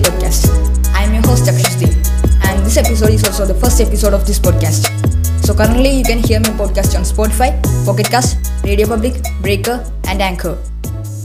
[0.00, 0.48] podcast.
[0.94, 1.96] I am your host Akshishdeep,
[2.44, 4.92] and this episode is also the first episode of this podcast.
[5.44, 7.56] So currently you can hear my podcast on Spotify,
[7.86, 10.58] Pocket Cast, Radio Public, Breaker, and Anchor.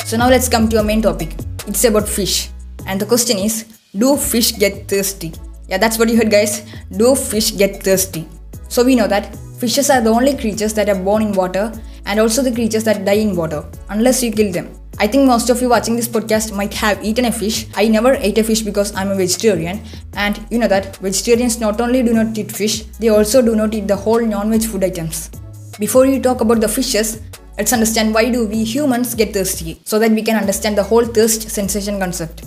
[0.05, 1.35] So now let's come to our main topic.
[1.67, 2.49] It's about fish,
[2.87, 3.65] and the question is,
[3.97, 5.33] do fish get thirsty?
[5.67, 6.65] Yeah, that's what you heard, guys.
[6.95, 8.27] Do fish get thirsty?
[8.69, 11.71] So we know that fishes are the only creatures that are born in water
[12.05, 14.80] and also the creatures that die in water unless you kill them.
[15.01, 17.65] I think most of you watching this podcast might have eaten a fish.
[17.73, 19.81] I never ate a fish because I'm a vegetarian.
[20.13, 23.73] And you know that vegetarians not only do not eat fish, they also do not
[23.73, 25.31] eat the whole non-veg food items.
[25.79, 27.19] Before you talk about the fishes,
[27.57, 31.03] let's understand why do we humans get thirsty so that we can understand the whole
[31.03, 32.43] thirst sensation concept.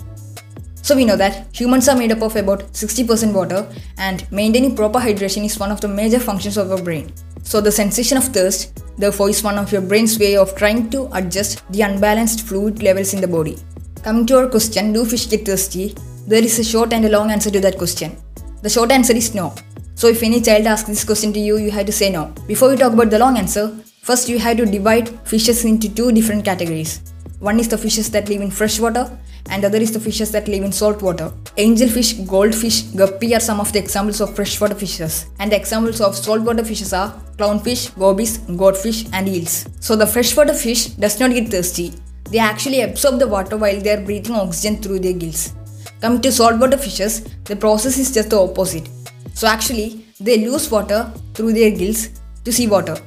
[0.81, 4.99] So we know that humans are made up of about 60% water and maintaining proper
[4.99, 7.11] hydration is one of the major functions of our brain.
[7.43, 11.09] So the sensation of thirst therefore is one of your brain's way of trying to
[11.13, 13.57] adjust the unbalanced fluid levels in the body.
[14.03, 15.95] Coming to our question, do fish get thirsty?
[16.27, 18.17] There is a short and a long answer to that question.
[18.61, 19.53] The short answer is no.
[19.95, 22.33] So if any child asks this question to you, you have to say no.
[22.47, 26.11] Before we talk about the long answer, first you have to divide fishes into two
[26.11, 27.01] different categories.
[27.39, 29.09] One is the fishes that live in fresh water
[29.49, 31.31] and other is the fishes that live in salt water.
[31.57, 35.27] Angelfish, goldfish, guppy are some of the examples of freshwater fishes.
[35.39, 39.67] And the examples of saltwater fishes are clownfish, gobies, goldfish and eels.
[39.79, 41.93] So the freshwater fish does not get thirsty.
[42.31, 45.53] They actually absorb the water while they are breathing oxygen through their gills.
[46.01, 48.89] Coming to saltwater fishes, the process is just the opposite.
[49.33, 52.09] So actually, they lose water through their gills
[52.43, 52.97] to seawater.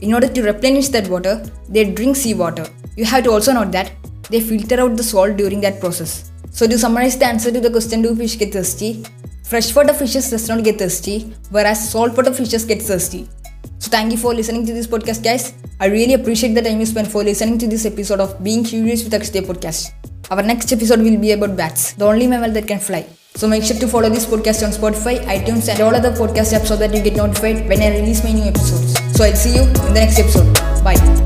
[0.00, 2.66] In order to replenish that water, they drink seawater.
[2.96, 3.92] You have to also note that
[4.30, 6.30] they filter out the salt during that process.
[6.50, 9.04] So to summarize the answer to the question do fish get thirsty?
[9.44, 13.28] Freshwater fishes does not get thirsty, whereas saltwater fishes get thirsty.
[13.78, 15.52] So thank you for listening to this podcast guys.
[15.80, 19.04] I really appreciate the time you spent for listening to this episode of Being Curious
[19.04, 19.92] with Akshday podcast.
[20.30, 23.06] Our next episode will be about bats, the only mammal that can fly.
[23.34, 26.66] So make sure to follow this podcast on Spotify, iTunes and all other podcast apps
[26.66, 28.94] so that you get notified when I release my new episodes.
[29.16, 30.54] So I'll see you in the next episode.
[30.84, 31.23] Bye.